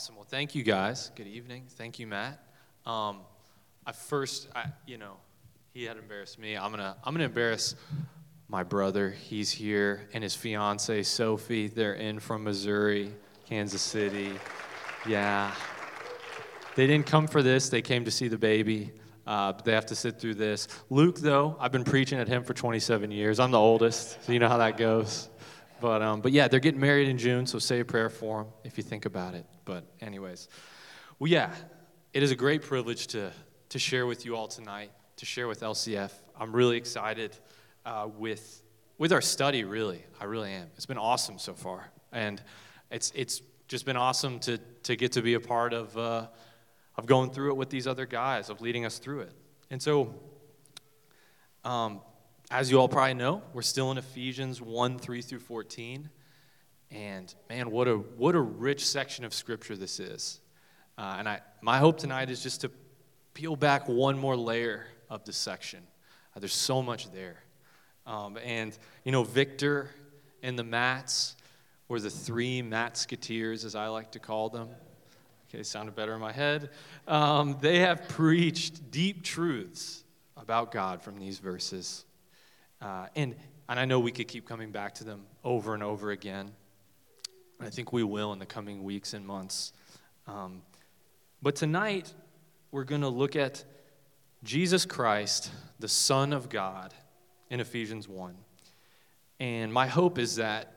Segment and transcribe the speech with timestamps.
[0.00, 0.16] Awesome.
[0.16, 1.10] Well, thank you guys.
[1.14, 1.64] Good evening.
[1.68, 2.42] Thank you, Matt.
[2.86, 3.18] Um,
[3.84, 5.18] I first, I, you know,
[5.74, 6.56] he had embarrassed me.
[6.56, 7.74] I'm gonna, I'm gonna embarrass
[8.48, 9.10] my brother.
[9.10, 11.68] He's here, and his fiance Sophie.
[11.68, 13.12] They're in from Missouri,
[13.46, 14.32] Kansas City.
[15.06, 15.52] Yeah.
[16.76, 17.68] They didn't come for this.
[17.68, 18.92] They came to see the baby.
[19.26, 20.66] Uh, but they have to sit through this.
[20.88, 23.38] Luke, though, I've been preaching at him for 27 years.
[23.38, 25.28] I'm the oldest, so you know how that goes.
[25.78, 28.52] But, um, but yeah, they're getting married in June, so say a prayer for them
[28.64, 29.44] if you think about it.
[29.70, 30.48] But, anyways,
[31.20, 31.54] well, yeah,
[32.12, 33.30] it is a great privilege to,
[33.68, 36.10] to share with you all tonight, to share with LCF.
[36.36, 37.36] I'm really excited
[37.86, 38.64] uh, with,
[38.98, 40.02] with our study, really.
[40.20, 40.66] I really am.
[40.74, 41.88] It's been awesome so far.
[42.10, 42.42] And
[42.90, 46.26] it's, it's just been awesome to, to get to be a part of, uh,
[46.96, 49.32] of going through it with these other guys, of leading us through it.
[49.70, 50.16] And so,
[51.62, 52.00] um,
[52.50, 56.10] as you all probably know, we're still in Ephesians 1 3 through 14.
[56.90, 60.40] And man, what a, what a rich section of scripture this is.
[60.98, 62.70] Uh, and I, my hope tonight is just to
[63.34, 65.80] peel back one more layer of this section.
[66.34, 67.42] Uh, there's so much there.
[68.06, 69.90] Um, and, you know, Victor
[70.42, 71.36] and the Mats
[71.88, 74.68] were the three Matsketeers, as I like to call them.
[75.48, 76.70] Okay, sounded better in my head.
[77.08, 80.04] Um, they have preached deep truths
[80.36, 82.04] about God from these verses.
[82.80, 83.34] Uh, and,
[83.68, 86.50] and I know we could keep coming back to them over and over again.
[87.60, 89.72] I think we will in the coming weeks and months.
[90.26, 90.62] Um,
[91.42, 92.12] but tonight,
[92.70, 93.64] we're going to look at
[94.42, 96.94] Jesus Christ, the Son of God,
[97.50, 98.34] in Ephesians 1.
[99.40, 100.72] And my hope is that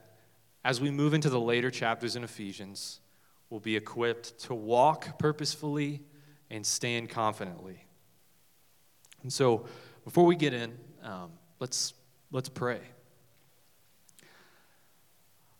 [0.64, 3.00] as we move into the later chapters in Ephesians,
[3.50, 6.02] we'll be equipped to walk purposefully
[6.50, 7.84] and stand confidently.
[9.22, 9.66] And so,
[10.04, 11.94] before we get in, um, Let's,
[12.30, 12.80] let's pray.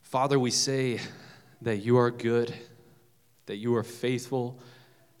[0.05, 0.99] Father, we say
[1.63, 2.53] that you are good,
[3.47, 4.59] that you are faithful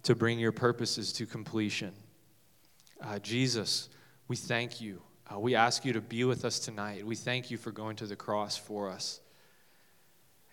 [0.03, 1.91] to bring your purposes to completion.
[3.01, 3.89] Uh, Jesus,
[4.27, 5.01] we thank you.
[5.29, 7.03] Uh, we ask you to be with us tonight.
[7.03, 9.21] We thank you for going to the cross for us.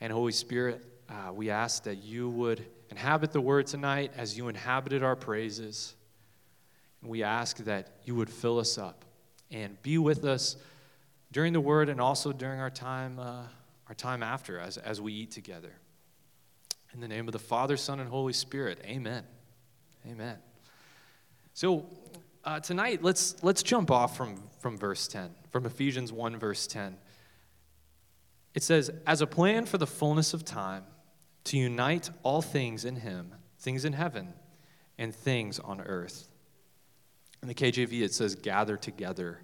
[0.01, 4.49] And Holy Spirit, uh, we ask that you would inhabit the word tonight as you
[4.49, 5.95] inhabited our praises.
[7.03, 9.05] And we ask that you would fill us up
[9.51, 10.57] and be with us
[11.33, 13.43] during the word and also during our time, uh,
[13.93, 15.75] our time after as, as we eat together.
[16.95, 19.23] In the name of the Father, Son, and Holy Spirit, amen.
[20.11, 20.39] Amen.
[21.53, 21.85] So
[22.43, 26.97] uh, tonight, let's, let's jump off from, from verse 10, from Ephesians 1, verse 10.
[28.55, 30.85] It says, As a plan for the fullness of time,
[31.45, 34.33] to unite all things in Him, things in heaven
[34.97, 36.29] and things on earth.
[37.43, 39.41] In the KJV, it says, gather together.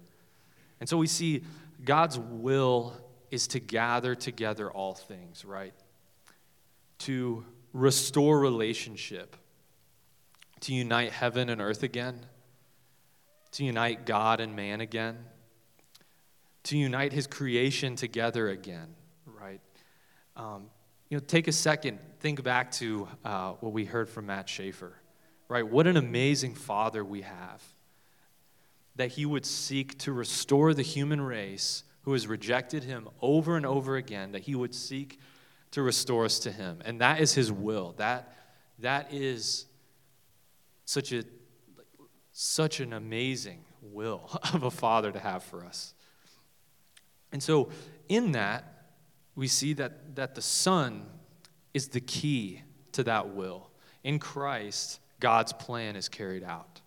[0.79, 1.43] And so we see
[1.85, 2.95] God's will
[3.31, 5.73] is to gather together all things, right?
[6.99, 9.35] To restore relationship,
[10.61, 12.25] to unite heaven and earth again,
[13.53, 15.17] to unite God and man again,
[16.63, 18.95] to unite his creation together again,
[19.25, 19.61] right?
[20.35, 20.69] Um,
[21.09, 24.93] you know, take a second, think back to uh, what we heard from Matt Schaefer,
[25.47, 25.67] right?
[25.67, 27.63] What an amazing father we have
[28.95, 33.67] that he would seek to restore the human race who has rejected him over and
[33.67, 35.19] over again, that he would seek
[35.69, 36.81] to restore us to him.
[36.83, 37.93] And that is his will.
[37.97, 38.35] That,
[38.79, 39.67] that is
[40.85, 41.23] such, a,
[42.31, 45.93] such an amazing will of a father to have for us.
[47.31, 47.69] And so,
[48.07, 48.87] in that,
[49.35, 51.05] we see that, that the Son
[51.75, 53.69] is the key to that will.
[54.03, 56.81] In Christ, God's plan is carried out.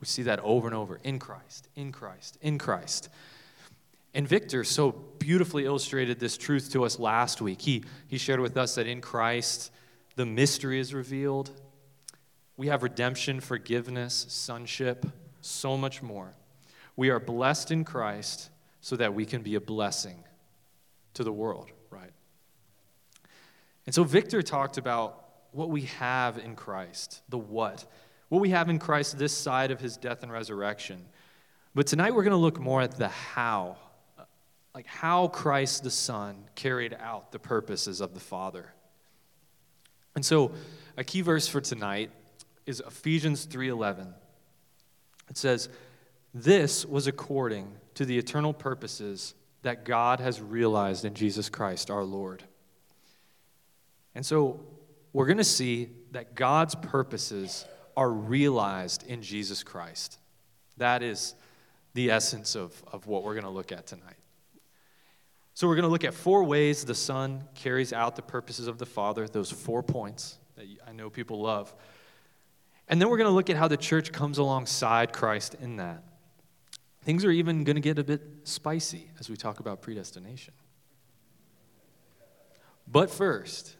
[0.00, 3.10] We see that over and over in Christ, in Christ, in Christ.
[4.14, 7.60] And Victor so beautifully illustrated this truth to us last week.
[7.60, 9.70] He, he shared with us that in Christ,
[10.16, 11.50] the mystery is revealed.
[12.56, 15.06] We have redemption, forgiveness, sonship,
[15.40, 16.34] so much more.
[16.96, 18.50] We are blessed in Christ
[18.80, 20.24] so that we can be a blessing
[21.14, 22.12] to the world, right?
[23.86, 27.86] And so Victor talked about what we have in Christ, the what
[28.30, 31.04] what we have in Christ this side of his death and resurrection.
[31.74, 33.76] But tonight we're going to look more at the how,
[34.74, 38.72] like how Christ the Son carried out the purposes of the Father.
[40.14, 40.52] And so
[40.96, 42.10] a key verse for tonight
[42.66, 44.14] is Ephesians 3:11.
[45.28, 45.68] It says,
[46.32, 52.04] "This was according to the eternal purposes that God has realized in Jesus Christ our
[52.04, 52.44] Lord."
[54.14, 54.60] And so
[55.12, 57.64] we're going to see that God's purposes
[57.96, 60.18] are realized in Jesus Christ.
[60.76, 61.34] That is
[61.94, 64.19] the essence of, of what we're going to look at tonight.
[65.60, 68.78] So, we're going to look at four ways the Son carries out the purposes of
[68.78, 71.74] the Father, those four points that I know people love.
[72.88, 76.02] And then we're going to look at how the church comes alongside Christ in that.
[77.02, 80.54] Things are even going to get a bit spicy as we talk about predestination.
[82.88, 83.76] But first,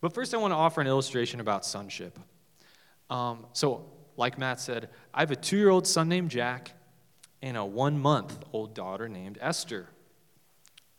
[0.00, 2.16] but first, I want to offer an illustration about sonship.
[3.10, 6.70] Um, so, like Matt said, I have a two year old son named Jack
[7.42, 9.88] and a one month old daughter named Esther.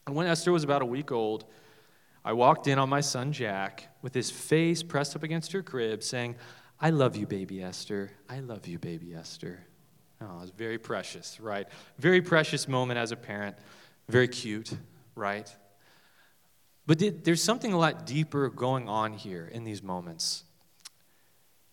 [0.10, 1.46] And when Esther was about a week old,
[2.26, 6.02] I walked in on my son Jack with his face pressed up against her crib,
[6.02, 6.36] saying,
[6.80, 8.10] I love you, baby Esther.
[8.28, 9.60] I love you, baby Esther.
[10.20, 11.68] Oh, it was very precious, right?
[12.00, 13.56] Very precious moment as a parent.
[14.08, 14.72] Very cute,
[15.14, 15.56] right?
[16.88, 20.44] But there's something a lot deeper going on here in these moments.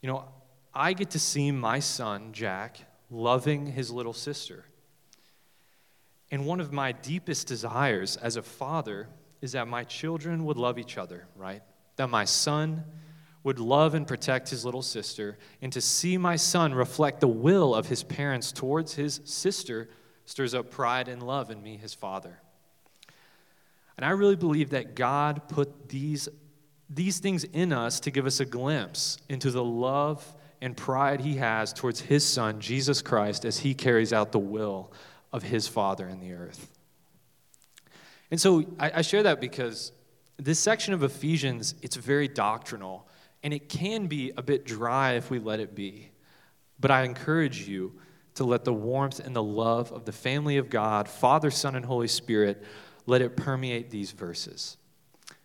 [0.02, 0.28] You know,
[0.74, 2.80] I get to see my son, Jack,
[3.10, 4.66] loving his little sister.
[6.30, 9.08] And one of my deepest desires as a father
[9.40, 11.62] is that my children would love each other, right?
[11.96, 12.84] That my son
[13.44, 17.76] would love and protect his little sister, and to see my son reflect the will
[17.76, 19.88] of his parents towards his sister
[20.24, 22.40] stirs up pride and love in me, his father.
[23.96, 26.28] And I really believe that God put these,
[26.90, 31.36] these things in us to give us a glimpse into the love and pride he
[31.36, 34.92] has towards his son, Jesus Christ, as he carries out the will
[35.36, 36.66] of his Father in the earth.
[38.30, 39.92] And so I, I share that because
[40.38, 43.06] this section of Ephesians, it's very doctrinal,
[43.42, 46.08] and it can be a bit dry if we let it be.
[46.80, 47.92] But I encourage you
[48.36, 51.84] to let the warmth and the love of the family of God, Father, Son, and
[51.84, 52.64] Holy Spirit,
[53.04, 54.78] let it permeate these verses.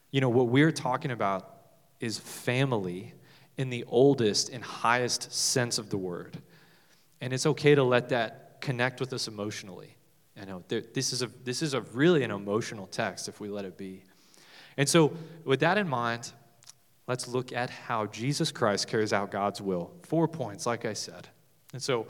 [0.10, 1.58] You know, what we're talking about
[2.00, 3.14] is family
[3.58, 6.38] in the oldest and highest sense of the word.
[7.20, 9.96] And it's okay to let that connect with us emotionally.
[10.40, 13.50] I know there, this is a this is a really an emotional text if we
[13.50, 14.04] let it be.
[14.78, 15.14] And so,
[15.44, 16.32] with that in mind,
[17.08, 19.92] let's look at how Jesus Christ carries out God's will.
[20.04, 21.28] Four points, like I said.
[21.74, 22.08] And so,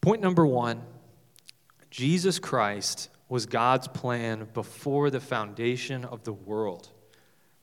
[0.00, 0.82] point number one:
[1.90, 6.88] Jesus Christ was God's plan before the foundation of the world.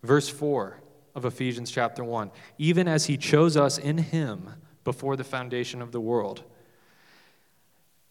[0.04, 0.80] Verse four
[1.14, 4.54] of Ephesians chapter one: Even as He chose us in Him
[4.86, 6.44] before the foundation of the world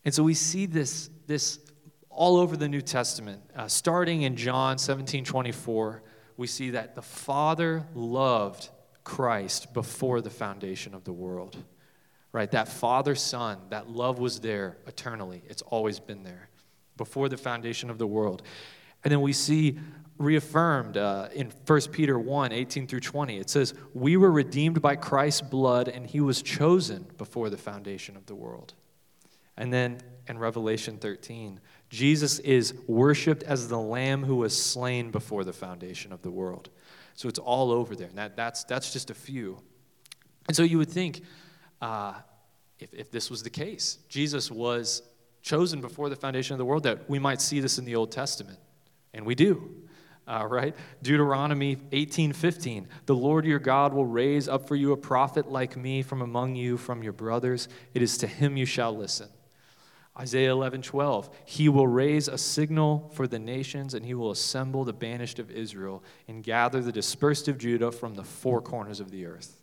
[0.07, 1.59] and so we see this, this
[2.11, 3.43] all over the New Testament.
[3.57, 6.01] Uh, starting in John 17 24,
[6.37, 8.71] we see that the Father loved
[9.03, 11.57] Christ before the foundation of the world.
[12.31, 12.49] Right?
[12.53, 15.43] That Father Son, that love was there eternally.
[15.49, 16.51] It's always been there
[16.97, 18.43] before the foundation of the world.
[19.03, 19.77] And then we see
[20.19, 23.39] reaffirmed uh, in 1 Peter 1 18 through 20.
[23.39, 28.17] It says, We were redeemed by Christ's blood, and he was chosen before the foundation
[28.17, 28.75] of the world.
[29.57, 29.99] And then
[30.29, 36.13] in Revelation 13, Jesus is worshiped as the Lamb who was slain before the foundation
[36.13, 36.71] of the world.
[37.15, 38.09] So it's all over there.
[38.09, 39.59] And that, that's, that's just a few.
[40.49, 41.23] And so you would think,
[41.81, 42.15] uh,
[42.79, 45.03] if, if this was the case, Jesus was
[45.43, 48.13] chosen before the foundation of the world, that we might see this in the Old
[48.13, 48.59] Testament.
[49.15, 49.83] And we do.
[50.29, 50.75] Uh, right?
[51.03, 52.87] Deuteronomy 18:15.
[53.07, 56.57] The Lord your God will raise up for you a prophet like me from among
[56.57, 57.69] you, from your brothers.
[57.95, 59.29] It is to him you shall listen.
[60.19, 61.29] Isaiah 11, 12.
[61.45, 65.51] He will raise a signal for the nations, and he will assemble the banished of
[65.51, 69.63] Israel and gather the dispersed of Judah from the four corners of the earth.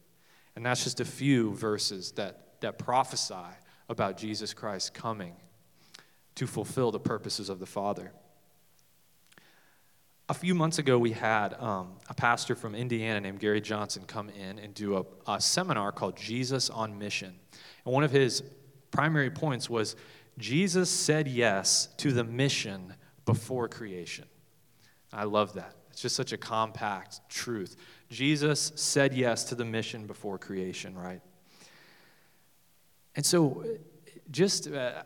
[0.55, 3.35] And that's just a few verses that, that prophesy
[3.89, 5.35] about Jesus Christ coming
[6.35, 8.11] to fulfill the purposes of the Father.
[10.29, 14.29] A few months ago, we had um, a pastor from Indiana named Gary Johnson come
[14.29, 17.35] in and do a, a seminar called Jesus on Mission.
[17.85, 18.41] And one of his
[18.89, 19.95] primary points was
[20.37, 22.93] Jesus said yes to the mission
[23.25, 24.25] before creation.
[25.11, 25.75] I love that.
[25.91, 27.75] It's just such a compact truth.
[28.09, 31.21] Jesus said yes to the mission before creation, right?
[33.15, 33.63] And so,
[34.31, 35.03] just, uh,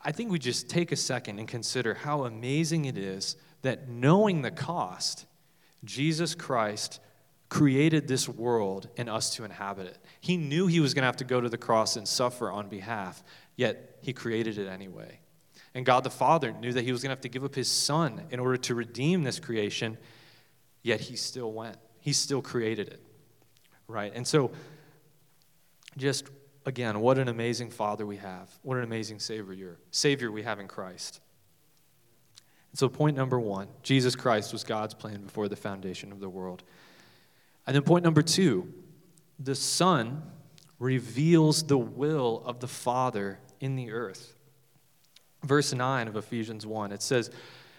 [0.00, 4.42] I think we just take a second and consider how amazing it is that knowing
[4.42, 5.26] the cost,
[5.84, 6.98] Jesus Christ
[7.48, 9.98] created this world and us to inhabit it.
[10.20, 12.68] He knew he was going to have to go to the cross and suffer on
[12.68, 13.22] behalf.
[13.54, 15.18] Yet he created it anyway.
[15.74, 17.70] And God the Father knew that he was going to have to give up his
[17.70, 19.96] son in order to redeem this creation,
[20.82, 21.76] yet he still went.
[22.00, 23.02] He still created it.
[23.88, 24.12] Right?
[24.14, 24.52] And so,
[25.96, 26.28] just
[26.66, 28.50] again, what an amazing Father we have.
[28.62, 31.20] What an amazing Savior, Savior we have in Christ.
[32.70, 36.28] And so, point number one Jesus Christ was God's plan before the foundation of the
[36.28, 36.62] world.
[37.66, 38.72] And then, point number two
[39.38, 40.22] the Son
[40.78, 44.34] reveals the will of the Father in the earth.
[45.42, 47.30] Verse 9 of Ephesians 1, it says,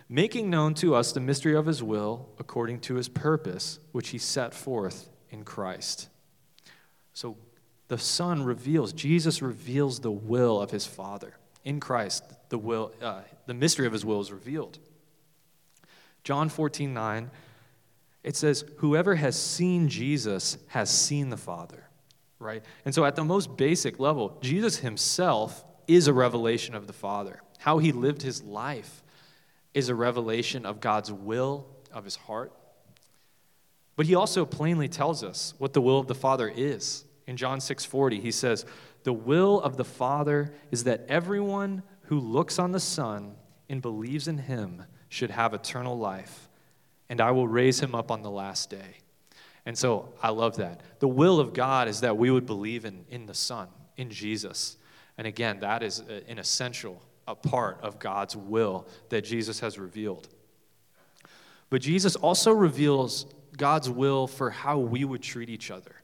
[0.07, 4.17] making known to us the mystery of his will according to his purpose, which he
[4.17, 6.09] set forth in Christ.
[7.13, 7.37] So
[7.87, 11.35] the Son reveals, Jesus reveals the will of his Father.
[11.63, 14.77] In Christ, the, will, uh, the mystery of his will is revealed.
[16.23, 17.31] John 14, 9,
[18.23, 21.87] it says, Whoever has seen Jesus has seen the Father,
[22.39, 22.63] right?
[22.83, 27.41] And so, at the most basic level, Jesus himself is a revelation of the Father.
[27.59, 29.03] How he lived his life
[29.73, 32.53] is a revelation of God's will, of his heart.
[33.95, 37.05] But he also plainly tells us what the will of the Father is.
[37.27, 38.65] In John 6:40, he says,
[39.03, 43.35] "The will of the Father is that everyone who looks on the Son
[43.69, 46.49] and believes in him should have eternal life,
[47.09, 48.97] and I will raise him up on the last day."
[49.65, 50.81] And so I love that.
[50.99, 53.67] The will of God is that we would believe in, in the Son,
[53.97, 54.77] in Jesus.
[55.17, 60.27] And again, that is an essential a part of God's will that Jesus has revealed.
[61.69, 63.25] But Jesus also reveals
[63.57, 65.95] God's will for how we would treat each other,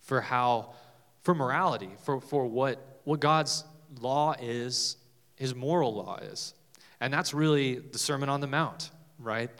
[0.00, 0.74] for how,
[1.22, 3.64] for morality, for, for what, what God's
[4.00, 4.96] law is,
[5.36, 6.54] his moral law is.
[7.00, 9.50] And that's really the Sermon on the Mount, right?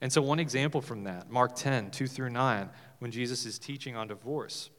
[0.00, 3.96] And so, one example from that, Mark 10, 2 through 9, when Jesus is teaching
[3.96, 4.70] on divorce,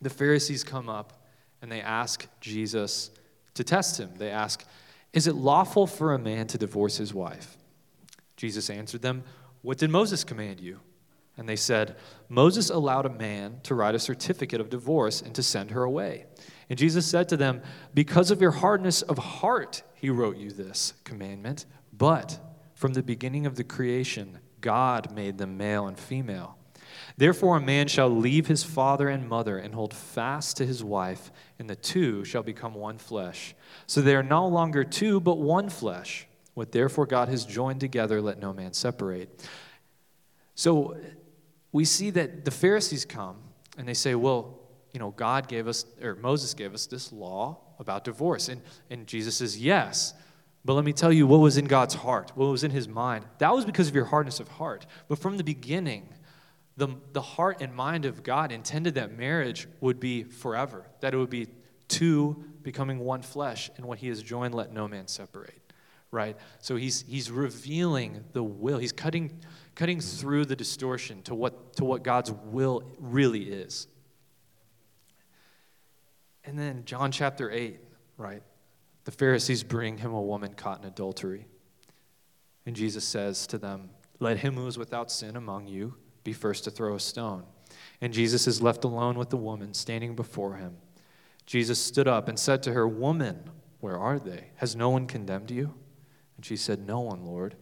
[0.00, 1.24] the Pharisees come up
[1.62, 3.10] and they ask Jesus
[3.54, 4.10] to test him.
[4.16, 4.64] They ask,
[5.12, 7.56] Is it lawful for a man to divorce his wife?
[8.36, 9.24] Jesus answered them,
[9.62, 10.80] What did Moses command you?
[11.38, 11.96] And they said,
[12.28, 16.24] Moses allowed a man to write a certificate of divorce and to send her away.
[16.70, 17.62] And Jesus said to them,
[17.94, 21.66] Because of your hardness of heart, he wrote you this commandment.
[21.92, 22.38] But
[22.74, 26.56] from the beginning of the creation, God made them male and female.
[27.16, 31.30] Therefore, a man shall leave his father and mother and hold fast to his wife,
[31.58, 33.54] and the two shall become one flesh.
[33.86, 36.26] So they are no longer two, but one flesh.
[36.54, 39.46] What therefore God has joined together, let no man separate.
[40.54, 40.96] So
[41.72, 43.36] we see that the Pharisees come
[43.76, 44.58] and they say, well,
[44.92, 48.48] you know, God gave us, or Moses gave us this law about divorce.
[48.48, 50.14] And, and Jesus says, yes.
[50.64, 53.26] But let me tell you what was in God's heart, what was in his mind.
[53.38, 54.86] That was because of your hardness of heart.
[55.08, 56.08] But from the beginning,
[56.76, 61.16] the, the heart and mind of God intended that marriage would be forever, that it
[61.16, 61.48] would be
[61.88, 65.60] two becoming one flesh, and what he has joined, let no man separate.
[66.10, 66.36] Right?
[66.60, 68.78] So he's, he's revealing the will.
[68.78, 69.40] He's cutting
[69.74, 73.86] cutting through the distortion to what, to what God's will really is.
[76.44, 77.78] And then John chapter 8,
[78.16, 78.42] right?
[79.04, 81.46] The Pharisees bring him a woman caught in adultery.
[82.64, 85.94] And Jesus says to them, Let him who is without sin among you
[86.26, 87.44] be first to throw a stone.
[88.02, 90.76] And Jesus is left alone with the woman standing before him.
[91.46, 94.48] Jesus stood up and said to her, Woman, where are they?
[94.56, 95.72] Has no one condemned you?
[96.36, 97.56] And she said, No one, Lord.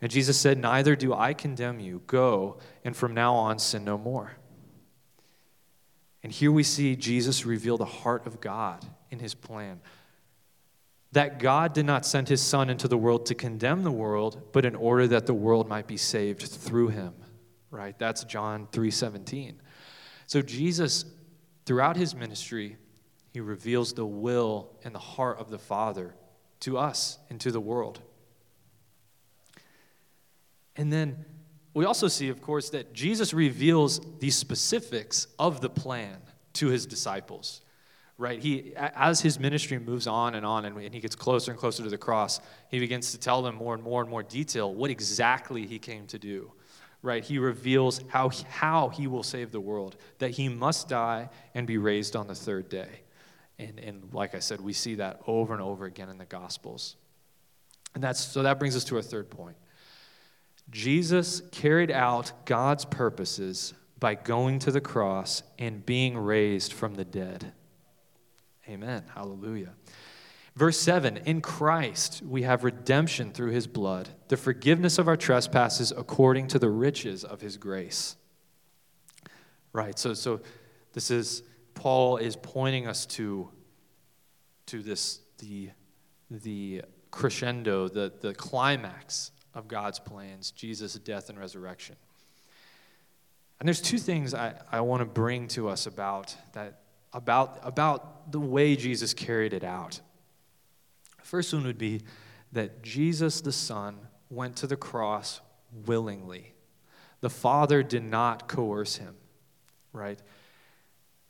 [0.00, 2.02] And Jesus said, Neither do I condemn you.
[2.06, 4.32] Go, and from now on sin no more.
[6.22, 9.80] And here we see Jesus reveal the heart of God in his plan.
[11.12, 14.64] That God did not send his Son into the world to condemn the world, but
[14.64, 17.14] in order that the world might be saved through him.
[17.76, 17.98] Right?
[17.98, 19.60] That's John 3:17.
[20.26, 21.04] So Jesus,
[21.66, 22.78] throughout his ministry,
[23.32, 26.14] he reveals the will and the heart of the Father
[26.60, 28.00] to us and to the world.
[30.74, 31.26] And then
[31.74, 36.16] we also see, of course, that Jesus reveals the specifics of the plan
[36.54, 37.60] to his disciples.
[38.18, 38.40] Right?
[38.40, 41.90] He, as his ministry moves on and on, and he gets closer and closer to
[41.90, 42.40] the cross,
[42.70, 46.06] he begins to tell them more and more and more detail what exactly he came
[46.06, 46.50] to do.
[47.06, 47.24] Right?
[47.24, 51.78] He reveals how, how he will save the world, that he must die and be
[51.78, 52.88] raised on the third day.
[53.60, 56.96] And, and like I said, we see that over and over again in the Gospels.
[57.94, 59.56] And that's, so that brings us to our third point.
[60.68, 67.04] Jesus carried out God's purposes by going to the cross and being raised from the
[67.04, 67.52] dead.
[68.68, 69.04] Amen.
[69.14, 69.74] Hallelujah.
[70.56, 75.92] Verse 7 In Christ we have redemption through his blood, the forgiveness of our trespasses
[75.92, 78.16] according to the riches of his grace.
[79.72, 80.40] Right, so, so
[80.94, 81.42] this is,
[81.74, 83.50] Paul is pointing us to,
[84.66, 85.70] to this, the,
[86.30, 91.96] the crescendo, the, the climax of God's plans Jesus' death and resurrection.
[93.60, 96.80] And there's two things I, I want to bring to us about that
[97.12, 100.00] about, about the way Jesus carried it out.
[101.26, 102.02] First one would be
[102.52, 103.98] that Jesus the Son
[104.30, 105.40] went to the cross
[105.84, 106.54] willingly.
[107.20, 109.16] The Father did not coerce him,
[109.92, 110.22] right?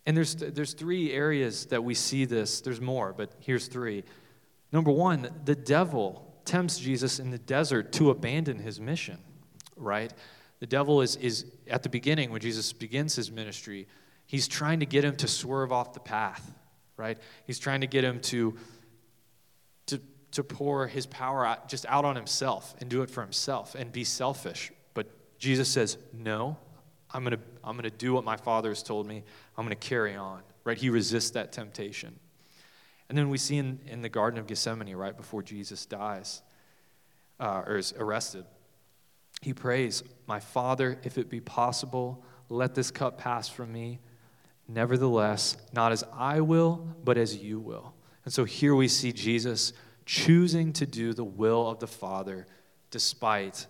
[0.04, 2.60] And there's, there's three areas that we see this.
[2.60, 4.04] There's more, but here's three.
[4.70, 9.16] Number one, the devil tempts Jesus in the desert to abandon his mission,
[9.76, 10.12] right?
[10.60, 13.88] The devil is, is at the beginning, when Jesus begins his ministry,
[14.26, 16.52] he's trying to get him to swerve off the path,
[16.98, 17.16] right?
[17.46, 18.56] He's trying to get him to,
[20.32, 23.90] to, pour his power out, just out on himself and do it for himself and
[23.92, 24.72] be selfish.
[24.94, 26.56] But Jesus says, No,
[27.12, 29.24] I'm going to I'm going to do what my father has told me.
[29.56, 30.78] I'm going to carry on, right?
[30.78, 32.18] He resists that temptation.
[33.08, 36.42] And then we see in, in the Garden of Gethsemane, right before Jesus dies
[37.40, 38.44] uh, or is arrested,
[39.42, 44.00] he prays, My Father, if it be possible, let this cup pass from me.
[44.68, 47.94] Nevertheless, not as I will, but as you will.
[48.24, 49.72] And so here we see Jesus
[50.06, 52.46] choosing to do the will of the Father
[52.90, 53.66] despite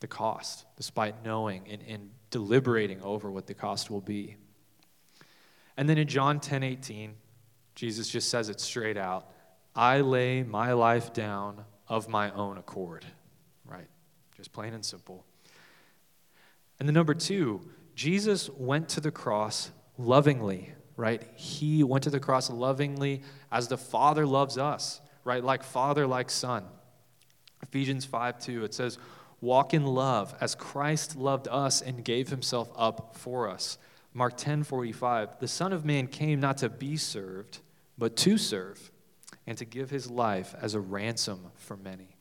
[0.00, 4.36] the cost, despite knowing and, and deliberating over what the cost will be.
[5.76, 7.14] And then in John 10 18,
[7.74, 9.30] Jesus just says it straight out
[9.74, 13.04] I lay my life down of my own accord.
[13.64, 13.86] Right?
[14.36, 15.24] Just plain and simple.
[16.78, 17.60] And the number two,
[17.94, 21.22] Jesus went to the cross lovingly, right?
[21.36, 25.42] He went to the cross lovingly as the Father loves us, right?
[25.42, 26.64] Like Father, like Son.
[27.62, 28.98] Ephesians 5 2, it says,
[29.40, 33.78] Walk in love as Christ loved us and gave himself up for us.
[34.12, 37.60] Mark 10 45, the Son of Man came not to be served,
[37.96, 38.90] but to serve
[39.46, 42.16] and to give his life as a ransom for many.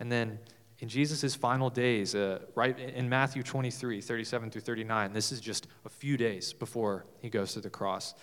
[0.00, 0.38] And then
[0.80, 5.68] in Jesus' final days, uh, right in Matthew 23, 37 through 39, this is just
[5.84, 8.14] a few days before he goes to the cross.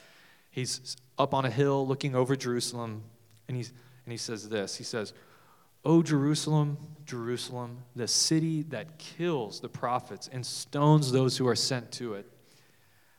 [0.49, 3.03] He's up on a hill looking over Jerusalem,
[3.47, 3.69] and, he's,
[4.05, 5.13] and he says this He says,
[5.83, 11.91] O Jerusalem, Jerusalem, the city that kills the prophets and stones those who are sent
[11.93, 12.29] to it.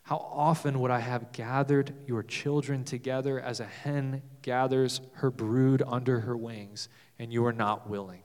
[0.04, 5.82] How often would I have gathered your children together as a hen gathers her brood
[5.86, 8.22] under her wings, and you are not willing?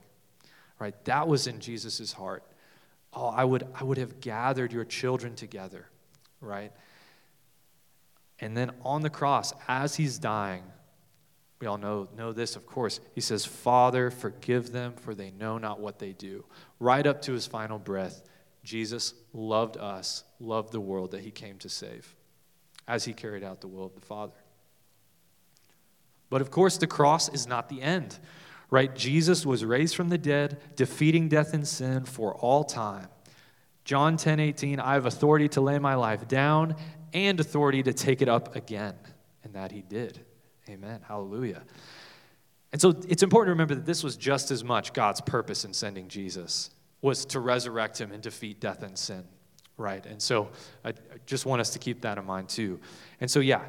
[0.78, 0.94] Right?
[1.04, 2.44] That was in Jesus' heart.
[3.12, 5.88] Oh, I would, I would have gathered your children together,
[6.40, 6.72] right?
[8.40, 10.62] And then on the cross, as he's dying,
[11.60, 13.00] we all know, know this, of course.
[13.14, 16.44] He says, Father, forgive them, for they know not what they do.
[16.78, 18.22] Right up to his final breath,
[18.62, 22.14] Jesus loved us, loved the world that he came to save
[22.86, 24.32] as he carried out the will of the Father.
[26.30, 28.18] But of course, the cross is not the end,
[28.70, 28.94] right?
[28.94, 33.08] Jesus was raised from the dead, defeating death and sin for all time.
[33.84, 36.76] John 10 18, I have authority to lay my life down
[37.12, 38.94] and authority to take it up again.
[39.44, 40.20] And that he did.
[40.68, 41.00] Amen.
[41.06, 41.62] Hallelujah.
[42.72, 45.72] And so it's important to remember that this was just as much God's purpose in
[45.72, 49.24] sending Jesus was to resurrect him and defeat death and sin,
[49.76, 50.04] right?
[50.04, 50.50] And so
[50.84, 50.94] I, I
[51.26, 52.80] just want us to keep that in mind too.
[53.20, 53.62] And so yeah,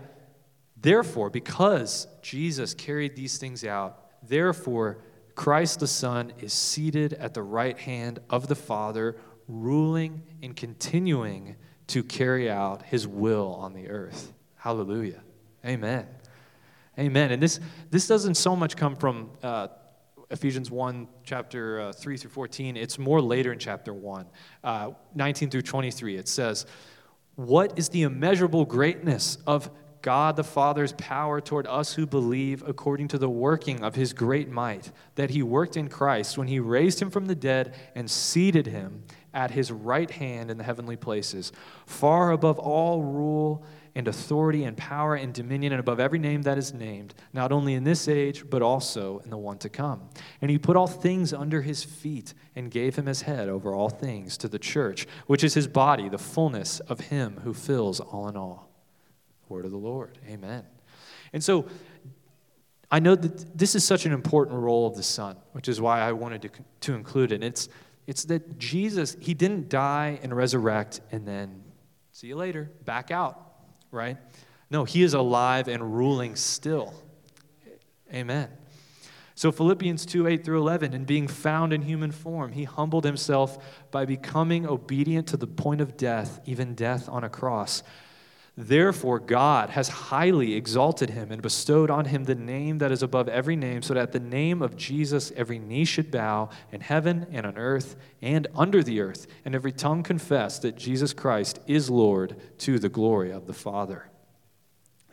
[0.81, 4.99] therefore because Jesus carried these things out, therefore
[5.35, 9.15] Christ the Son is seated at the right hand of the Father,
[9.47, 11.55] ruling and continuing
[11.87, 14.33] to carry out his will on the earth.
[14.55, 15.21] Hallelujah.
[15.65, 16.05] Amen.
[16.97, 17.31] Amen.
[17.31, 19.69] And this, this doesn't so much come from uh,
[20.29, 22.75] Ephesians 1, chapter uh, 3 through 14.
[22.75, 24.25] It's more later in chapter 1,
[24.63, 26.17] uh, 19 through 23.
[26.17, 26.65] It says,
[27.35, 29.69] What is the immeasurable greatness of
[30.01, 34.49] God the Father's power toward us who believe according to the working of his great
[34.49, 38.67] might that he worked in Christ when he raised him from the dead and seated
[38.67, 41.51] him at his right hand in the heavenly places,
[41.85, 43.63] far above all rule
[43.95, 47.73] and authority and power and dominion and above every name that is named, not only
[47.73, 50.09] in this age, but also in the one to come.
[50.41, 53.89] And he put all things under his feet and gave him his head over all
[53.89, 58.29] things to the church, which is his body, the fullness of him who fills all
[58.29, 58.68] in all.
[59.49, 60.17] Word of the Lord.
[60.27, 60.63] Amen.
[61.33, 61.65] And so
[62.89, 66.01] I know that this is such an important role of the Son, which is why
[66.01, 66.49] I wanted to,
[66.81, 67.43] to include it.
[67.43, 67.69] It's,
[68.07, 71.63] it's that Jesus, he didn't die and resurrect and then
[72.11, 73.49] see you later, back out
[73.91, 74.17] right?
[74.69, 76.93] No, he is alive and ruling still.
[78.13, 78.49] Amen.
[79.35, 83.57] So Philippians 2 8 through 11, and being found in human form, he humbled himself
[83.89, 87.81] by becoming obedient to the point of death, even death on a cross.
[88.61, 93.29] Therefore, God has highly exalted him and bestowed on him the name that is above
[93.29, 97.25] every name, so that at the name of Jesus every knee should bow in heaven
[97.31, 101.89] and on earth and under the earth, and every tongue confess that Jesus Christ is
[101.89, 104.09] Lord to the glory of the Father.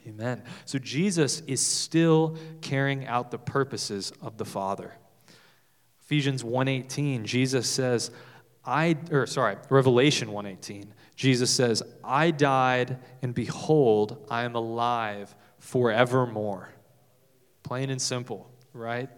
[0.09, 0.43] Amen.
[0.65, 4.93] So Jesus is still carrying out the purposes of the Father.
[6.01, 8.11] Ephesians 1:18, Jesus says,
[8.65, 10.87] I or sorry, Revelation 1:18.
[11.17, 16.69] Jesus says, I died, and behold, I am alive forevermore.
[17.63, 19.09] Plain and simple, right?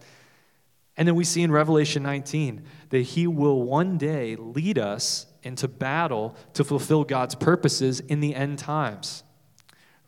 [0.96, 5.68] And then we see in Revelation 19 that he will one day lead us into
[5.68, 9.22] battle to fulfill God's purposes in the end times.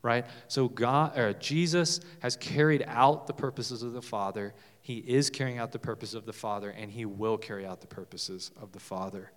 [0.01, 0.25] Right?
[0.47, 4.53] So God or Jesus has carried out the purposes of the Father.
[4.81, 7.87] He is carrying out the purpose of the Father and he will carry out the
[7.87, 9.31] purposes of the Father.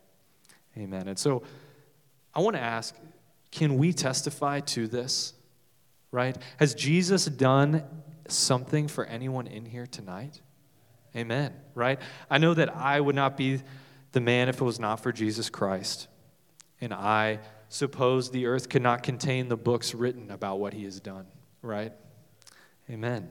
[0.77, 1.07] Amen.
[1.07, 1.43] And so
[2.35, 2.95] I want to ask,
[3.51, 5.35] can we testify to this?
[6.11, 6.37] Right?
[6.59, 7.85] Has Jesus done
[8.29, 10.41] something for anyone in here tonight?
[11.17, 11.53] Amen.
[11.75, 12.01] Right?
[12.31, 13.63] I know that I would not be
[14.13, 16.09] the man if it was not for Jesus Christ.
[16.81, 21.01] And I suppose the earth could not contain the books written about what he has
[21.01, 21.27] done.
[21.63, 21.93] Right?
[22.91, 23.29] Amen.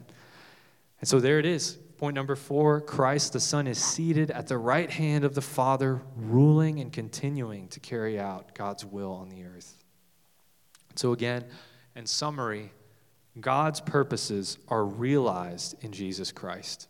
[0.99, 1.77] And so there it is.
[2.03, 6.01] Point number four Christ the Son is seated at the right hand of the Father,
[6.17, 9.77] ruling and continuing to carry out God's will on the earth.
[10.95, 11.45] So, again,
[11.95, 12.73] in summary,
[13.39, 16.89] God's purposes are realized in Jesus Christ.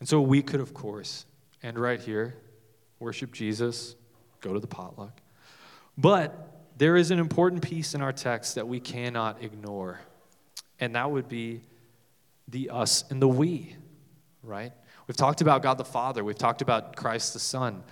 [0.00, 1.24] And so we could, of course,
[1.62, 2.34] end right here,
[2.98, 3.96] worship Jesus,
[4.42, 5.22] go to the potluck.
[5.96, 9.98] But there is an important piece in our text that we cannot ignore,
[10.78, 11.62] and that would be
[12.48, 13.76] the us and the we,
[14.42, 14.72] right?
[15.06, 17.82] We've talked about God the Father, we've talked about Christ the Son,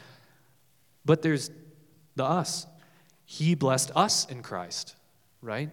[1.04, 1.50] but there's
[2.16, 2.66] the us.
[3.24, 4.96] He blessed us in Christ,
[5.40, 5.70] right?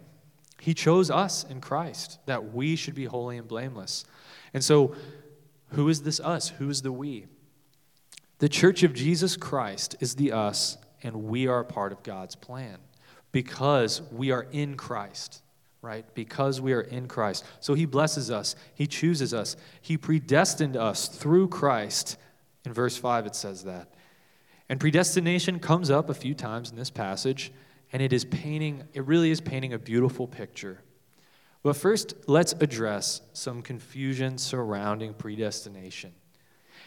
[0.60, 4.06] He chose us in Christ that we should be holy and blameless.
[4.54, 4.96] And so
[5.70, 6.50] who is this us?
[6.50, 7.26] Who is the we?
[8.40, 12.78] The church of Jesus Christ is the us, and we are part of God's plan
[13.32, 15.42] because we are in Christ,
[15.82, 16.06] right?
[16.16, 17.46] Because we are in Christ.
[17.60, 22.18] So he blesses us, he chooses us, he predestined us through Christ.
[22.66, 23.94] In verse 5, it says that.
[24.70, 27.52] And predestination comes up a few times in this passage,
[27.94, 30.82] and it is painting, it really is painting a beautiful picture
[31.68, 36.14] but first, let's address some confusion surrounding predestination.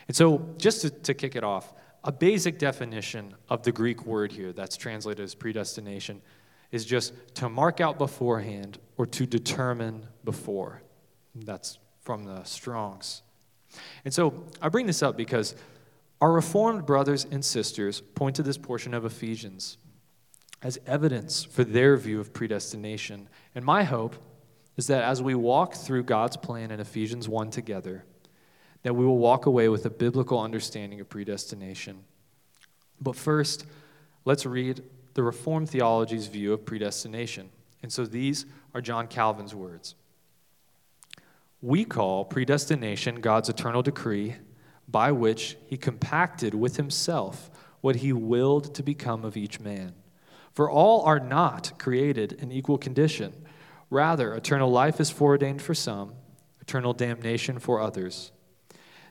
[0.08, 4.32] And so, just to, to, kick it off, a basic definition of the Greek word
[4.32, 6.22] here that's translated as predestination
[6.72, 10.82] is just to mark out beforehand or to determine before.
[11.34, 13.22] That's from the Strongs.
[14.04, 15.54] And so, I bring this up because
[16.20, 19.78] our Reformed brothers and sisters point to this portion of Ephesians
[20.62, 23.28] as evidence for their view of predestination.
[23.54, 24.16] And my hope
[24.76, 28.04] is that as we walk through God's plan in Ephesians 1 together,
[28.82, 32.04] that we will walk away with a biblical understanding of predestination.
[33.00, 33.66] But first,
[34.24, 34.82] let's read
[35.14, 37.50] the Reformed theology's view of predestination.
[37.82, 39.94] And so these are John Calvin's words.
[41.62, 44.36] We call predestination God's eternal decree
[44.88, 49.94] by which he compacted with himself what he willed to become of each man.
[50.52, 53.32] For all are not created in equal condition.
[53.88, 56.12] Rather, eternal life is foreordained for some,
[56.60, 58.32] eternal damnation for others.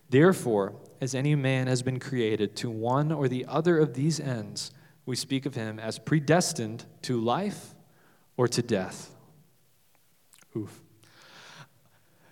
[0.10, 4.72] Therefore, as any man has been created to one or the other of these ends,
[5.10, 7.74] we speak of him as predestined to life
[8.38, 9.10] or to death.
[10.56, 10.84] Oof.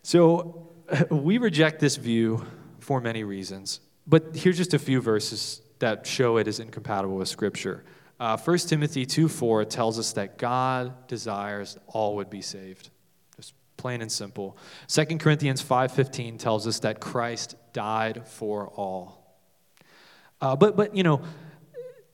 [0.04, 0.70] So,
[1.10, 2.46] we reject this view
[2.80, 7.28] for many reasons, but here's just a few verses that show it is incompatible with
[7.28, 7.84] Scripture.
[8.20, 12.92] Uh, 1 Timothy 2 4 tells us that God desires all would be saved.
[13.36, 14.56] Just plain and simple.
[14.88, 19.40] 2 Corinthians 5.15 tells us that Christ died for all.
[20.40, 21.22] Uh, but, but, you know,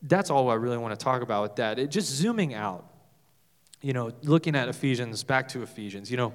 [0.03, 1.79] that's all I really want to talk about with that.
[1.79, 2.85] It, just zooming out,
[3.81, 6.33] you know, looking at Ephesians, back to Ephesians, you know,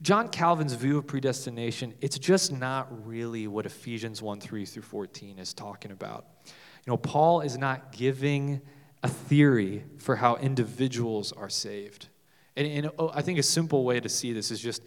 [0.00, 5.38] John Calvin's view of predestination, it's just not really what Ephesians 1 3 through 14
[5.38, 6.26] is talking about.
[6.46, 8.60] You know, Paul is not giving
[9.02, 12.08] a theory for how individuals are saved.
[12.56, 14.82] And, and oh, I think a simple way to see this is just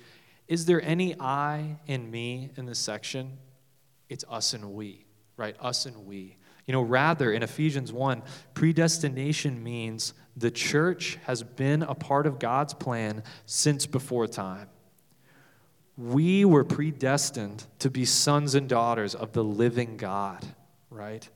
[0.48, 3.38] is there any I in me in this section?
[4.10, 5.06] It's us and we,
[5.38, 5.56] right?
[5.62, 6.38] Us and we.
[6.72, 12.40] You know, rather, in Ephesians 1, predestination means the church has been a part of
[12.40, 14.70] God's plan since before time.
[15.98, 20.46] We were predestined to be sons and daughters of the living God,
[20.90, 21.28] right?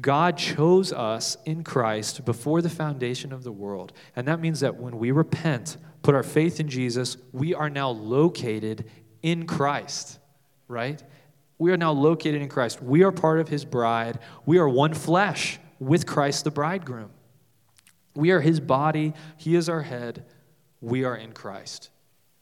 [0.00, 3.92] God chose us in Christ before the foundation of the world.
[4.16, 7.90] And that means that when we repent, put our faith in Jesus, we are now
[7.90, 8.90] located
[9.22, 10.18] in Christ,
[10.66, 11.00] right?
[11.60, 12.82] We are now located in Christ.
[12.82, 14.18] We are part of his bride.
[14.46, 17.10] We are one flesh with Christ the bridegroom.
[18.16, 19.12] We are his body.
[19.36, 20.24] He is our head.
[20.80, 21.90] We are in Christ,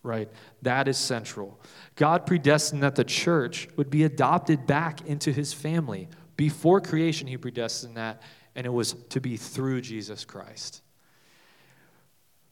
[0.02, 0.30] right?
[0.62, 1.60] That is central.
[1.96, 7.36] God predestined that the church would be adopted back into his family before creation, he
[7.36, 8.22] predestined that,
[8.54, 10.82] and it was to be through Jesus Christ.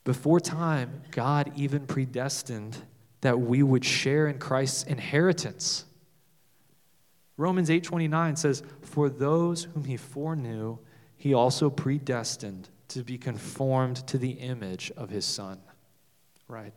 [0.02, 2.76] Before time, God even predestined
[3.20, 5.85] that we would share in Christ's inheritance.
[7.36, 10.78] Romans 8:29 says, "For those whom he foreknew,
[11.16, 15.60] he also predestined to be conformed to the image of his son."
[16.48, 16.72] Right?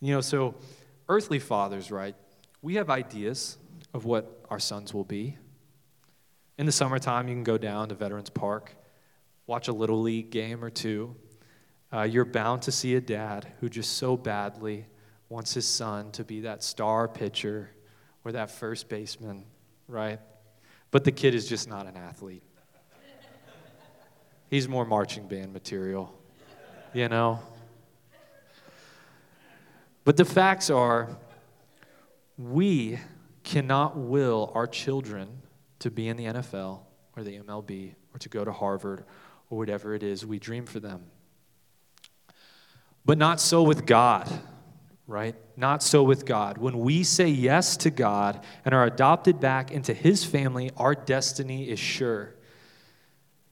[0.00, 0.54] You know, so
[1.08, 2.14] earthly fathers, right?
[2.62, 3.58] We have ideas
[3.92, 5.38] of what our sons will be.
[6.56, 8.76] In the summertime, you can go down to Veterans Park,
[9.46, 11.16] watch a little league game or two.
[11.92, 14.86] Uh, you're bound to see a dad who just so badly
[15.28, 17.70] wants his son to be that star pitcher
[18.28, 19.42] or that first baseman,
[19.88, 20.20] right?
[20.90, 22.42] But the kid is just not an athlete.
[24.50, 26.14] He's more marching band material,
[26.92, 27.40] you know?
[30.04, 31.08] But the facts are,
[32.36, 32.98] we
[33.44, 35.28] cannot will our children
[35.78, 36.80] to be in the NFL
[37.16, 39.04] or the MLB or to go to Harvard
[39.48, 41.06] or whatever it is we dream for them.
[43.06, 44.30] But not so with God,
[45.08, 45.34] right?
[45.56, 46.58] Not so with God.
[46.58, 51.68] When we say yes to God and are adopted back into His family, our destiny
[51.68, 52.34] is sure,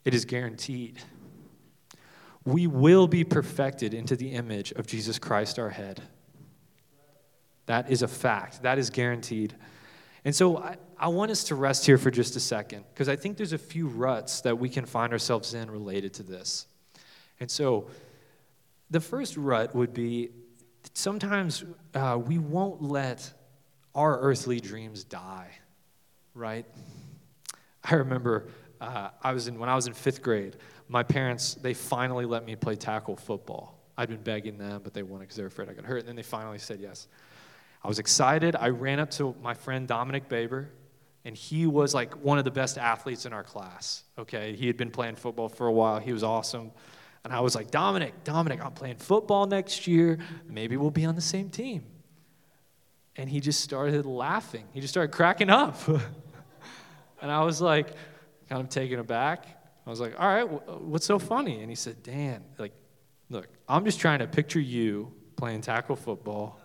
[0.05, 1.01] it is guaranteed.
[2.45, 6.03] We will be perfected into the image of Jesus Christ, our head.
[7.64, 8.62] That is a fact.
[8.62, 9.57] That is guaranteed.
[10.25, 13.16] And so I, I want us to rest here for just a second because I
[13.16, 16.66] think there's a few ruts that we can find ourselves in related to this.
[17.40, 17.88] And so
[18.90, 20.31] the first rut would be
[20.97, 21.63] sometimes
[21.95, 23.31] uh, we won't let
[23.95, 25.51] our earthly dreams die,
[26.35, 26.65] right?
[27.85, 28.49] I remember
[28.81, 30.57] uh, I was in when I was in fifth grade.
[30.89, 33.79] My parents they finally let me play tackle football.
[33.99, 36.01] I'd been begging them, but they wouldn't because they were afraid I got hurt.
[36.01, 37.09] And then they finally said yes.
[37.85, 38.57] I was excited.
[38.57, 40.71] I ran up to my friend Dominic Baber,
[41.25, 44.03] and he was like one of the best athletes in our class.
[44.19, 45.99] Okay, he had been playing football for a while.
[45.99, 46.73] He was awesome.
[47.27, 50.19] And I was like, Dominic, Dominic, I'm playing football next year.
[50.49, 51.85] Maybe we'll be on the same team.
[53.17, 54.65] And he just started laughing.
[54.73, 55.77] He just started cracking up.
[57.21, 57.89] and I was like,
[58.49, 59.45] kind of taken aback.
[59.85, 60.45] I was like, all right,
[60.81, 61.62] what's so funny?
[61.62, 62.75] And he said, Dan, like,
[63.29, 66.61] look, I'm just trying to picture you playing tackle football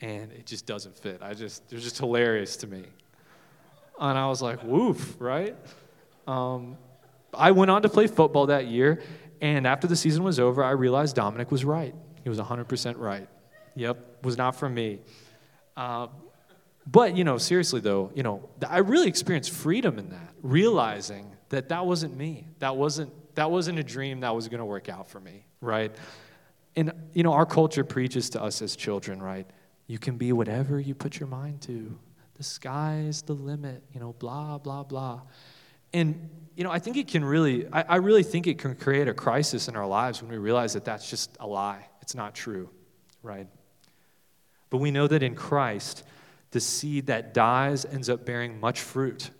[0.00, 1.18] and it just doesn't fit.
[1.20, 2.84] I just, they're just hilarious to me.
[3.98, 5.54] And I was like, woof, right?
[6.26, 6.78] Um,
[7.34, 9.02] I went on to play football that year,
[9.40, 11.94] and after the season was over, I realized Dominic was right.
[12.22, 13.28] He was 100% right.
[13.74, 15.00] Yep, was not for me.
[15.76, 16.08] Uh,
[16.86, 21.68] but, you know, seriously though, you know, I really experienced freedom in that, realizing that
[21.68, 22.48] that wasn't me.
[22.58, 25.94] That wasn't, that wasn't a dream that was going to work out for me, right?
[26.76, 29.46] And, you know, our culture preaches to us as children, right?
[29.86, 31.98] You can be whatever you put your mind to.
[32.34, 35.22] The sky's the limit, you know, blah, blah, blah.
[35.92, 39.08] And, you know, I think it can really, I, I really think it can create
[39.08, 41.88] a crisis in our lives when we realize that that's just a lie.
[42.02, 42.68] It's not true,
[43.22, 43.46] right?
[44.68, 46.04] But we know that in Christ,
[46.50, 49.30] the seed that dies ends up bearing much fruit.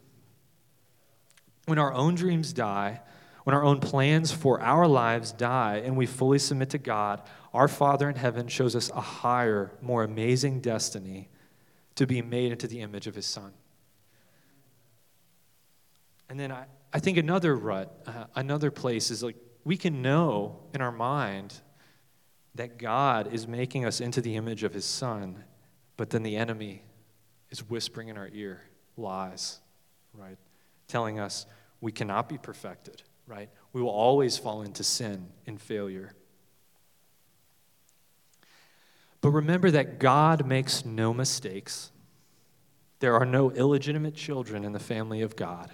[1.66, 3.02] When our own dreams die,
[3.44, 7.20] when our own plans for our lives die, and we fully submit to God,
[7.52, 11.28] our Father in heaven shows us a higher, more amazing destiny
[11.96, 13.52] to be made into the image of his Son.
[16.30, 20.61] And then I, I think another rut, uh, another place is like we can know
[20.74, 21.55] in our mind
[22.55, 25.44] that God is making us into the image of his Son,
[25.96, 26.83] but then the enemy
[27.50, 28.62] is whispering in our ear
[28.96, 29.61] lies,
[30.14, 30.37] right?
[30.88, 31.46] Telling us
[31.81, 33.48] we cannot be perfected, right?
[33.72, 36.14] We will always fall into sin and failure.
[39.20, 41.92] But remember that God makes no mistakes.
[43.00, 45.70] There are no illegitimate children in the family of God.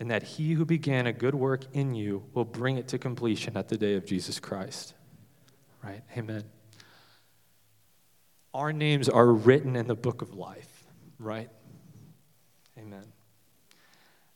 [0.00, 3.56] And that he who began a good work in you will bring it to completion
[3.56, 4.94] at the day of Jesus Christ.
[5.84, 6.02] Right?
[6.16, 6.42] Amen.
[8.52, 10.86] Our names are written in the book of life,
[11.18, 11.48] right?
[12.76, 13.04] Amen.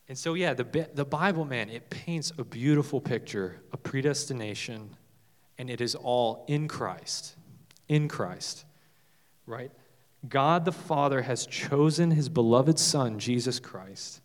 [0.08, 4.90] And so, yeah, the, the Bible, man, it paints a beautiful picture of predestination
[5.58, 7.36] and it is all in Christ.
[7.88, 8.64] In Christ,
[9.46, 9.70] right?
[10.28, 14.20] God the Father has chosen his beloved Son, Jesus Christ,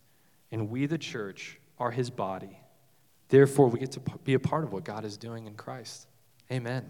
[0.52, 2.60] and we, the church, are his body.
[3.30, 6.08] Therefore, we get to be a part of what God is doing in Christ.
[6.52, 6.90] Amen.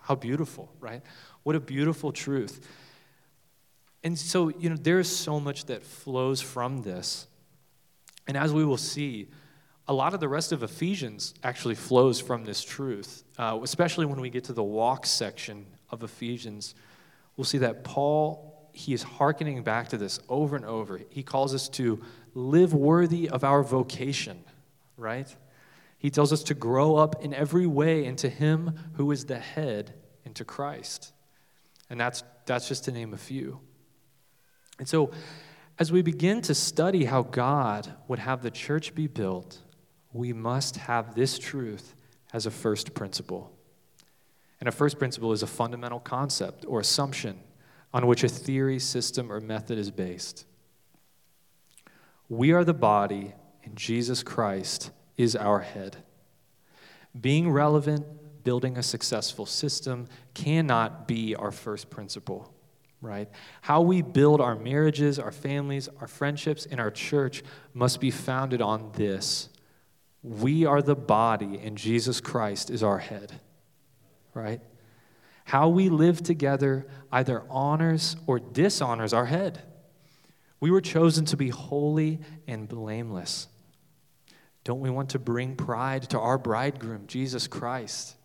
[0.00, 1.02] How beautiful, right?
[1.42, 2.66] What a beautiful truth.
[4.02, 7.26] And so, you know, there is so much that flows from this.
[8.26, 9.28] And as we will see,
[9.86, 14.20] a lot of the rest of Ephesians actually flows from this truth, uh, especially when
[14.20, 16.74] we get to the walk section of Ephesians.
[17.36, 21.00] We'll see that Paul, he is hearkening back to this over and over.
[21.10, 22.02] He calls us to
[22.34, 24.44] live worthy of our vocation,
[24.96, 25.34] right?
[25.98, 29.94] He tells us to grow up in every way into Him who is the head,
[30.24, 31.12] into Christ.
[31.88, 33.60] And that's, that's just to name a few.
[34.78, 35.10] And so,
[35.78, 39.58] as we begin to study how God would have the church be built,
[40.12, 41.94] we must have this truth
[42.32, 43.50] as a first principle.
[44.60, 47.40] And a first principle is a fundamental concept or assumption
[47.92, 50.46] on which a theory, system, or method is based.
[52.34, 55.98] We are the body, and Jesus Christ is our head.
[57.18, 58.04] Being relevant,
[58.42, 62.52] building a successful system cannot be our first principle,
[63.00, 63.28] right?
[63.60, 68.60] How we build our marriages, our families, our friendships, and our church must be founded
[68.60, 69.48] on this.
[70.24, 73.38] We are the body, and Jesus Christ is our head,
[74.34, 74.60] right?
[75.44, 79.62] How we live together either honors or dishonors our head.
[80.64, 83.48] We were chosen to be holy and blameless.
[84.64, 88.16] Don't we want to bring pride to our bridegroom, Jesus Christ?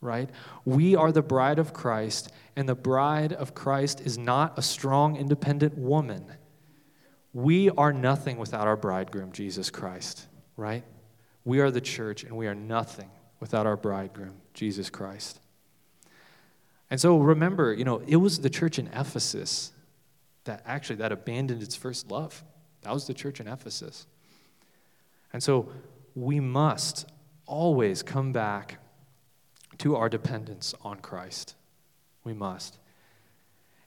[0.00, 0.30] Right?
[0.64, 5.16] We are the bride of Christ, and the bride of Christ is not a strong,
[5.16, 6.24] independent woman.
[7.32, 10.84] We are nothing without our bridegroom, Jesus Christ, right?
[11.44, 15.40] We are the church, and we are nothing without our bridegroom, Jesus Christ.
[16.90, 19.72] And so remember, you know, it was the church in Ephesus
[20.44, 22.42] that actually that abandoned its first love.
[22.82, 24.06] That was the church in Ephesus.
[25.32, 25.70] And so
[26.14, 27.08] we must
[27.46, 28.78] always come back
[29.78, 31.54] to our dependence on Christ.
[32.24, 32.78] We must.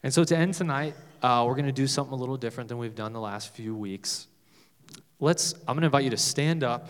[0.04, 2.78] And so to end tonight, uh, we're going to do something a little different than
[2.78, 4.28] we've done the last few weeks.
[5.20, 6.90] Let's, I'm going to invite you to stand up.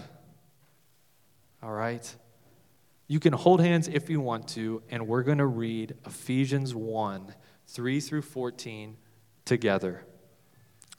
[1.61, 2.15] All right?
[3.07, 7.33] You can hold hands if you want to, and we're going to read Ephesians 1
[7.67, 8.97] 3 through 14
[9.45, 10.03] together.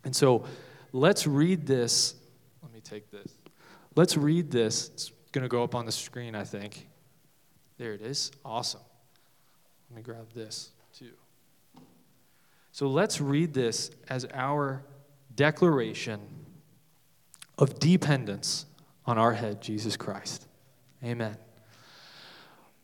[0.04, 0.44] And so
[0.92, 2.14] let's read this.
[2.62, 3.32] Let me take this.
[3.96, 4.90] Let's read this.
[4.94, 6.88] It's going to go up on the screen, I think.
[7.78, 8.30] There it is.
[8.44, 8.80] Awesome.
[9.90, 11.12] Let me grab this too.
[12.72, 14.84] So let's read this as our
[15.34, 16.20] declaration
[17.58, 18.66] of dependence
[19.06, 20.46] on our head, Jesus Christ.
[21.04, 21.36] Amen.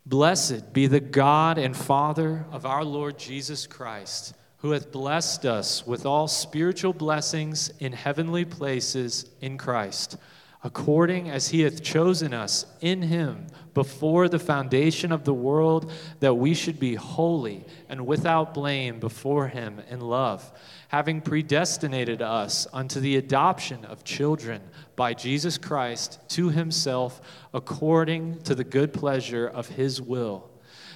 [0.05, 5.85] Blessed be the God and Father of our Lord Jesus Christ who hath blessed us
[5.85, 10.15] with all spiritual blessings in heavenly places in Christ,
[10.63, 16.35] according as he hath chosen us in him before the foundation of the world, that
[16.35, 20.49] we should be holy and without blame before him in love,
[20.87, 24.61] having predestinated us unto the adoption of children
[24.95, 27.19] by Jesus Christ to himself,
[27.53, 30.52] according to the good pleasure of his will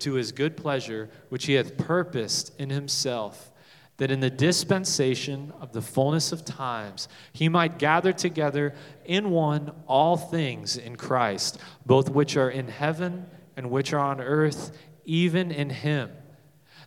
[0.00, 3.52] to his good pleasure, which he hath purposed in himself,
[3.98, 9.72] that in the dispensation of the fullness of times he might gather together in one
[9.86, 15.50] all things in Christ, both which are in heaven and which are on earth, even
[15.50, 16.10] in him,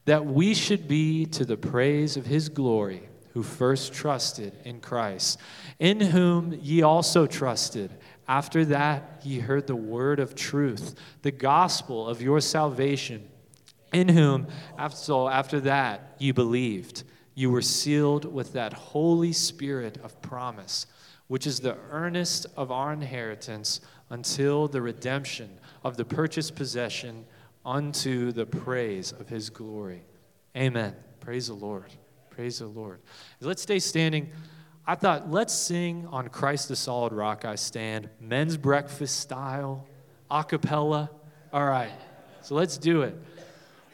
[0.05, 5.39] that we should be to the praise of his glory, who first trusted in Christ,
[5.79, 7.91] in whom ye also trusted
[8.27, 13.27] after that, ye heard the word of truth, the gospel of your salvation,
[13.91, 17.03] in whom, after, after that, ye believed.
[17.35, 20.85] You were sealed with that Holy Spirit of promise,
[21.27, 25.49] which is the earnest of our inheritance until the redemption
[25.83, 27.25] of the purchased possession
[27.65, 30.03] unto the praise of his glory.
[30.55, 30.95] Amen.
[31.19, 31.91] Praise the Lord.
[32.29, 32.99] Praise the Lord.
[33.41, 34.31] Let's stay standing.
[34.85, 39.87] I thought, let's sing on Christ the Solid Rock I Stand, men's breakfast style,
[40.29, 41.09] a cappella.
[41.53, 41.91] All right,
[42.41, 43.15] so let's do it.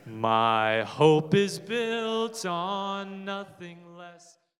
[0.07, 3.88] My hope is built on nothing.